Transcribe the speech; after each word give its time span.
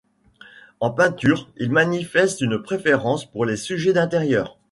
En 0.79 0.89
peinture, 0.89 1.47
il 1.57 1.69
manifeste 1.71 2.41
une 2.41 2.57
préférence 2.59 3.29
pour 3.29 3.45
les 3.45 3.55
sujets 3.55 3.93
d'intérieur. 3.93 4.57